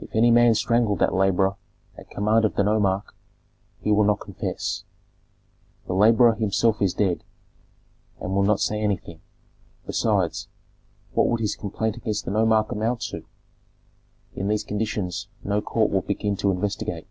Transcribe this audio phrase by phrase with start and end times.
[0.00, 1.54] If any man strangled that laborer
[1.96, 3.14] at command of the nomarch,
[3.78, 4.82] he will not confess;
[5.86, 7.22] the laborer himself is dead,
[8.20, 9.20] and will not say anything;
[9.86, 10.48] besides,
[11.12, 13.24] what would his complaint against the nomarch amount to?
[14.34, 17.06] In these conditions no court would begin to investigate."